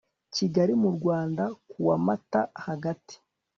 [0.35, 3.15] kigali mu rwanda kuwa mata hagati